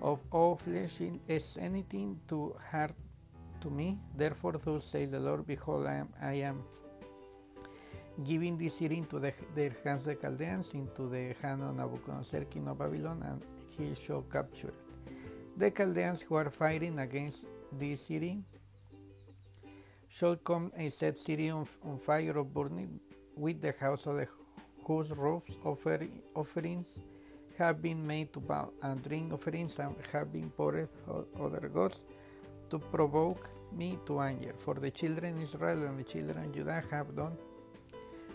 of 0.00 0.20
all 0.30 0.56
flesh 0.56 1.00
is 1.28 1.58
anything 1.60 2.20
too 2.28 2.54
hard 2.70 2.94
to 3.60 3.70
me. 3.70 3.98
Therefore, 4.16 4.52
thus 4.52 4.84
says 4.84 5.10
the 5.10 5.20
Lord, 5.20 5.46
Behold, 5.46 5.86
I 5.86 5.94
am, 5.94 6.08
I 6.20 6.32
am 6.32 6.62
giving 8.24 8.56
this 8.56 8.74
city 8.78 8.98
into 8.98 9.18
the, 9.18 9.32
their 9.54 9.76
hands 9.84 10.06
of 10.06 10.16
the 10.16 10.22
Chaldeans, 10.22 10.72
into 10.74 11.08
the 11.08 11.34
hand 11.42 11.62
of 11.62 11.76
Nebuchadnezzar, 11.76 12.44
king 12.44 12.68
of 12.68 12.78
Babylon, 12.78 13.22
and 13.22 13.42
he 13.76 13.94
shall 13.94 14.22
capture 14.22 14.68
it. 14.68 14.74
The 15.56 15.70
Chaldeans 15.70 16.22
who 16.22 16.34
are 16.36 16.50
fighting 16.50 16.98
against 16.98 17.46
this 17.72 18.06
city 18.06 18.42
shall 20.08 20.36
come 20.36 20.72
a 20.76 20.88
set 20.88 21.18
city 21.18 21.50
on, 21.50 21.66
on 21.84 21.98
fire 21.98 22.38
of 22.38 22.52
burning 22.52 23.00
with 23.36 23.60
the 23.60 23.74
house 23.78 24.06
of 24.06 24.16
the 24.16 24.28
whose 24.86 25.10
roofs 25.10 25.58
offer, 25.64 26.06
offerings 26.34 26.98
have 27.58 27.80
been 27.82 28.06
made 28.06 28.32
to 28.32 28.40
bow 28.40 28.70
and 28.82 29.02
drink 29.02 29.32
offerings 29.32 29.78
and 29.78 29.94
have 30.12 30.32
been 30.32 30.50
poured 30.50 30.88
other 31.40 31.68
gods 31.68 32.02
to 32.70 32.78
provoke 32.78 33.50
me 33.72 33.98
to 34.06 34.20
anger. 34.20 34.52
For 34.56 34.74
the 34.74 34.90
children 34.90 35.40
Israel 35.40 35.84
and 35.86 35.98
the 35.98 36.04
children 36.04 36.52
Judah 36.52 36.82
have 36.90 37.14
done 37.14 37.36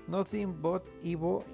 nothing 0.08 0.54
but 0.62 0.84
evil 1.04 1.46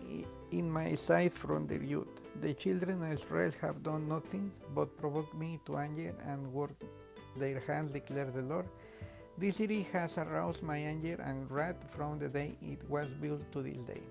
in 0.51 0.69
my 0.69 0.95
sight 0.95 1.31
from 1.31 1.67
their 1.67 1.83
youth. 1.83 2.07
The 2.41 2.53
children 2.53 3.03
of 3.03 3.11
Israel 3.11 3.51
have 3.61 3.83
done 3.83 4.07
nothing 4.07 4.51
but 4.73 4.97
provoke 4.97 5.33
me 5.33 5.59
to 5.65 5.77
anger 5.77 6.13
and 6.25 6.53
work 6.53 6.71
their 7.35 7.59
hands, 7.61 7.91
declares 7.91 8.33
the 8.33 8.41
Lord. 8.41 8.67
This 9.37 9.57
city 9.57 9.85
has 9.93 10.17
aroused 10.17 10.63
my 10.63 10.77
anger 10.77 11.21
and 11.23 11.49
wrath 11.51 11.89
from 11.89 12.17
the 12.17 12.27
day 12.27 12.55
it 12.61 12.81
was 12.89 13.07
built 13.21 13.51
to 13.51 13.61
this 13.61 13.77
day 13.77 14.01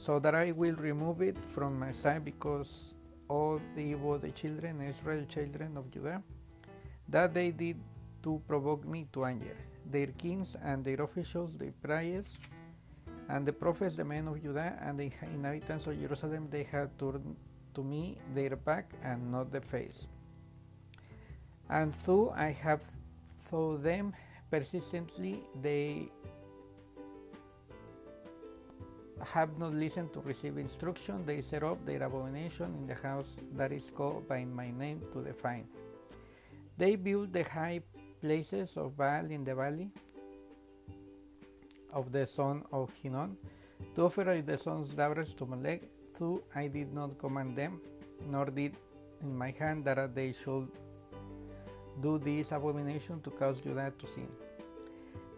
so 0.00 0.18
that 0.18 0.34
I 0.34 0.52
will 0.52 0.76
remove 0.76 1.20
it 1.20 1.36
from 1.44 1.78
my 1.78 1.92
sight 1.92 2.24
because 2.24 2.94
all 3.28 3.60
the 3.76 3.82
evil 3.82 4.18
the 4.18 4.30
children, 4.30 4.80
Israel 4.80 5.26
children 5.28 5.76
of 5.76 5.90
Judah, 5.90 6.22
that 7.06 7.34
they 7.34 7.50
did 7.50 7.76
to 8.22 8.40
provoke 8.48 8.86
me 8.86 9.06
to 9.12 9.26
anger. 9.26 9.56
Their 9.84 10.06
kings 10.06 10.56
and 10.64 10.82
their 10.82 11.02
officials, 11.02 11.52
their 11.52 11.74
priests, 11.82 12.40
and 13.28 13.44
the 13.44 13.52
prophets, 13.52 13.94
the 13.94 14.04
men 14.04 14.26
of 14.26 14.42
Judah, 14.42 14.78
and 14.80 14.98
the 14.98 15.12
inhabitants 15.34 15.86
of 15.86 16.00
Jerusalem, 16.00 16.48
they 16.50 16.64
had 16.64 16.98
turned 16.98 17.36
to 17.74 17.84
me 17.84 18.16
their 18.34 18.56
back 18.56 18.90
and 19.04 19.30
not 19.30 19.52
the 19.52 19.60
face. 19.60 20.08
And 21.68 21.92
though 22.06 22.32
I 22.34 22.52
have 22.62 22.82
thought 23.42 23.82
them 23.82 24.14
persistently, 24.50 25.44
they 25.60 26.08
have 29.24 29.58
not 29.58 29.74
listened 29.74 30.12
to 30.12 30.20
receive 30.20 30.58
instruction, 30.58 31.24
they 31.26 31.40
set 31.40 31.62
up 31.62 31.84
their 31.84 32.02
abomination 32.02 32.74
in 32.74 32.86
the 32.86 32.94
house 32.94 33.36
that 33.56 33.72
is 33.72 33.90
called 33.90 34.26
by 34.28 34.44
my 34.44 34.70
name 34.70 35.02
to 35.12 35.22
define. 35.22 35.66
They 36.76 36.96
built 36.96 37.32
the 37.32 37.44
high 37.44 37.82
places 38.20 38.76
of 38.76 38.96
Baal 38.96 39.30
in 39.30 39.44
the 39.44 39.54
valley 39.54 39.90
of 41.92 42.12
the 42.12 42.26
son 42.26 42.62
of 42.72 42.92
Hinnom, 43.02 43.36
to 43.94 44.02
offer 44.04 44.42
the 44.44 44.56
sons' 44.56 44.94
daughters 44.94 45.34
to 45.34 45.46
Molech, 45.46 45.82
though 46.18 46.42
I 46.54 46.68
did 46.68 46.92
not 46.92 47.18
command 47.18 47.56
them, 47.56 47.80
nor 48.28 48.46
did 48.46 48.76
in 49.22 49.36
my 49.36 49.50
hand 49.50 49.84
that 49.84 50.14
they 50.14 50.32
should 50.32 50.68
do 52.00 52.18
this 52.18 52.52
abomination 52.52 53.20
to 53.22 53.30
cause 53.30 53.58
Judah 53.60 53.92
to 53.98 54.06
sin. 54.06 54.28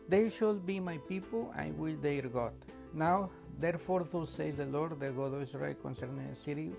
They 0.08 0.28
shall 0.28 0.54
be 0.54 0.78
my 0.78 0.98
people, 0.98 1.52
I 1.56 1.72
will 1.76 1.96
their 1.96 2.22
God. 2.22 2.52
Now, 2.94 3.30
therefore, 3.58 4.04
thus 4.04 4.30
says 4.30 4.56
the 4.56 4.66
Lord, 4.66 4.98
the 5.00 5.10
God 5.10 5.34
of 5.34 5.42
Israel, 5.42 5.74
concerning 5.82 6.28
the 6.28 6.36
city 6.36 6.72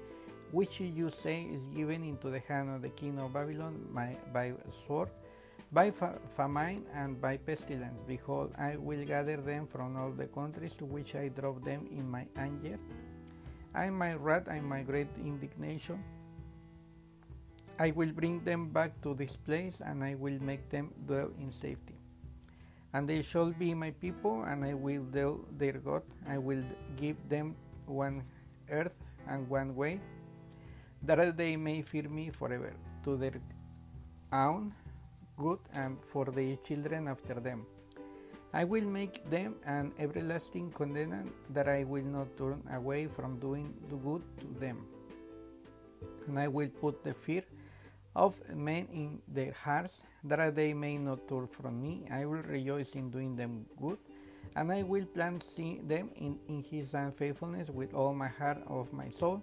which 0.51 0.79
you 0.79 1.10
say 1.10 1.41
is 1.51 1.65
given 1.75 2.03
into 2.03 2.29
the 2.29 2.39
hand 2.39 2.70
of 2.70 2.84
the 2.84 2.89
king 2.89 3.20
of 3.20 3.34
Babylon 3.34 3.88
by, 3.91 4.15
by 4.32 4.53
sword, 4.86 5.10
by 5.72 5.89
famine, 5.89 6.86
and 6.93 7.20
by 7.20 7.38
pestilence. 7.38 8.00
Behold, 8.08 8.53
I 8.60 8.77
will 8.77 9.03
gather 9.03 9.38
them 9.38 9.65
from 9.65 9.98
all 9.98 10.12
the 10.12 10.27
countries 10.27 10.75
to 10.75 10.86
which 10.86 11.15
I 11.15 11.29
drove 11.29 11.65
them 11.65 11.88
in 11.89 12.08
my 12.08 12.27
anger, 12.38 12.77
and 13.74 13.98
my 13.98 14.13
wrath 14.13 14.48
and 14.48 14.63
my 14.63 14.84
great 14.84 15.08
indignation. 15.17 16.03
I 17.79 17.89
will 17.89 18.12
bring 18.12 18.43
them 18.43 18.70
back 18.70 19.01
to 19.01 19.15
this 19.15 19.36
place, 19.36 19.82
and 19.84 20.03
I 20.03 20.13
will 20.13 20.39
make 20.39 20.70
them 20.70 20.93
dwell 21.08 21.32
in 21.39 21.51
safety. 21.51 21.96
And 22.94 23.10
they 23.10 23.22
shall 23.24 23.52
be 23.52 23.74
my 23.74 23.92
people, 23.92 24.44
and 24.44 24.64
I 24.64 24.74
will 24.76 25.04
their 25.12 25.74
God. 25.74 26.04
I 26.28 26.38
will 26.38 26.64
give 26.96 27.18
them 27.28 27.56
one 27.88 28.24
earth 28.70 28.98
and 29.28 29.50
one 29.50 29.76
way, 29.76 30.00
that 31.02 31.36
they 31.36 31.56
may 31.56 31.82
fear 31.82 32.08
me 32.08 32.30
forever, 32.30 32.74
to 33.04 33.18
their 33.18 33.42
own 34.32 34.74
good 35.38 35.60
and 35.74 35.98
for 36.12 36.26
their 36.26 36.56
children 36.58 37.08
after 37.08 37.40
them. 37.40 37.66
I 38.54 38.64
will 38.64 38.86
make 38.86 39.28
them 39.32 39.56
an 39.66 39.92
everlasting 39.98 40.72
covenant 40.72 41.32
that 41.50 41.68
I 41.68 41.84
will 41.86 42.04
not 42.04 42.38
turn 42.38 42.62
away 42.72 43.08
from 43.08 43.40
doing 43.40 43.74
the 43.90 43.96
good 43.96 44.22
to 44.42 44.48
them. 44.60 44.86
And 46.28 46.38
I 46.38 46.48
will 46.48 46.70
put 46.70 47.04
the 47.04 47.16
fear 47.16 47.44
of 48.15 48.39
men 48.55 48.88
in 48.91 49.22
their 49.27 49.51
hearts, 49.51 50.01
that 50.24 50.55
they 50.55 50.74
may 50.74 50.98
not 50.98 51.27
turn 51.27 51.48
from 51.48 51.82
me. 51.82 52.05
I 52.12 52.25
will 52.25 52.43
rejoice 52.43 52.96
in 52.96 53.10
doing 53.10 53.36
them 53.36 53.65
good, 53.82 53.98
and 54.55 54.72
I 54.72 54.84
will 54.84 55.05
plant 55.05 55.46
them 55.88 56.10
in, 56.15 56.39
in 56.48 56.63
his 56.63 56.93
unfaithfulness 56.93 57.70
with 57.70 57.93
all 57.93 58.13
my 58.13 58.27
heart 58.27 58.60
of 58.67 58.91
my 58.93 59.10
soul. 59.10 59.41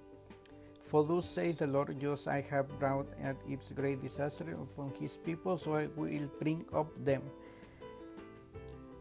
For 0.83 1.05
thus 1.05 1.29
says 1.29 1.59
the 1.59 1.67
Lord, 1.67 1.99
just 2.01 2.27
I 2.27 2.41
have 2.51 2.79
brought 2.79 3.07
at 3.23 3.37
its 3.49 3.71
great 3.73 4.03
disaster 4.03 4.51
upon 4.53 4.93
his 4.99 5.19
people, 5.19 5.59
so 5.59 5.75
I 5.75 5.89
will 5.97 6.29
bring 6.39 6.65
up 6.73 6.89
them 7.05 7.23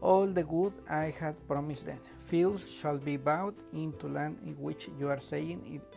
all 0.00 0.26
the 0.26 0.42
good 0.42 0.72
I 0.88 1.14
had 1.18 1.36
promised 1.46 1.86
them. 1.86 2.00
Fields 2.26 2.70
shall 2.70 2.98
be 2.98 3.16
bowed 3.16 3.54
into 3.72 4.08
land 4.08 4.38
in 4.44 4.54
which 4.54 4.88
you 4.98 5.08
are 5.08 5.20
saying 5.20 5.62
it, 5.66 5.96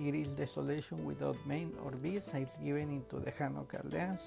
it, 0.00 0.14
is 0.14 0.28
desolation 0.28 1.04
without 1.04 1.36
man 1.46 1.72
or 1.84 1.90
beast, 1.92 2.34
it 2.34 2.48
is 2.48 2.56
given 2.64 2.90
into 2.90 3.18
the 3.18 3.30
hand 3.30 3.56
of 3.58 3.70
Chaldeans. 3.70 4.20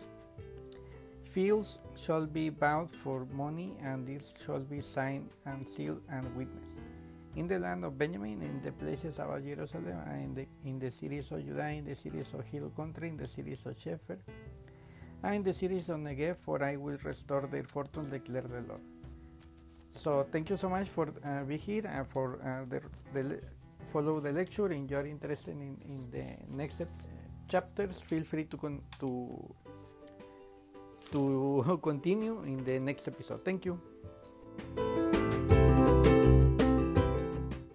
Fields 1.24 1.80
shall 1.96 2.26
be 2.26 2.50
bought 2.50 2.94
for 2.94 3.26
money, 3.34 3.74
and 3.82 4.06
this 4.06 4.34
shall 4.46 4.60
be 4.60 4.82
signed 4.82 5.30
and 5.46 5.68
sealed 5.68 6.02
and 6.10 6.24
witnessed. 6.36 6.76
In 7.36 7.48
the 7.48 7.58
land 7.58 7.84
of 7.84 7.98
Benjamin, 7.98 8.42
in 8.42 8.62
the 8.62 8.72
places 8.72 9.18
about 9.18 9.44
Jerusalem, 9.44 9.98
and 10.08 10.24
in 10.24 10.36
the, 10.36 10.70
in 10.70 10.80
the 10.80 10.92
cities 10.92 11.32
of 11.32 11.44
Judah, 11.44 11.70
in 11.70 11.86
the 11.86 11.96
cities 11.96 12.32
of 12.34 12.46
hill 12.46 12.72
country, 12.76 13.10
in 13.10 13.18
the 13.18 13.28
cities 13.28 13.66
of 13.66 13.76
Shepherd, 13.80 14.20
and 15.24 15.36
in 15.36 15.44
the 15.44 15.54
cities 15.54 15.90
of 15.90 15.98
Negev, 15.98 16.38
for 16.38 16.64
I 16.64 16.76
will 16.76 16.98
restore 17.04 17.48
their 17.50 17.64
fortunes, 17.64 18.12
declare 18.12 18.44
the 18.44 18.62
Lord. 18.68 18.82
So 19.94 20.26
thank 20.32 20.50
you 20.50 20.58
so 20.58 20.70
much 20.70 20.90
for 20.90 21.14
uh, 21.24 21.44
being 21.44 21.60
here 21.60 21.86
and 21.86 22.08
for 22.08 22.40
uh, 22.44 22.66
the, 22.70 22.82
the 23.14 23.40
follow 23.94 24.20
the 24.20 24.32
lecture. 24.32 24.72
If 24.72 24.90
you 24.90 24.98
are 24.98 25.06
interested 25.06 25.52
in, 25.52 25.78
in 25.90 26.12
the 26.12 26.26
next 26.58 26.82
uh, 26.82 26.86
chapters, 27.48 28.02
feel 28.02 28.24
free 28.24 28.46
to 28.46 28.58
con 28.58 28.82
to 29.00 29.10
to 31.12 31.80
continue 31.90 32.36
in 32.44 32.64
the 32.64 32.80
next 32.80 33.08
episode. 33.08 33.46
Thank 33.46 33.66
you. 33.66 35.13